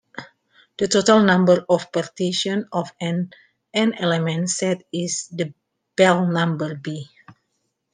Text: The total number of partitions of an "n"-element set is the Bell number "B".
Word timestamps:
The 0.79 0.87
total 0.87 1.21
number 1.21 1.63
of 1.69 1.91
partitions 1.91 2.65
of 2.71 2.91
an 2.99 3.31
"n"-element 3.71 4.49
set 4.49 4.81
is 4.91 5.27
the 5.27 5.53
Bell 5.95 6.25
number 6.25 6.73
"B". 6.73 7.07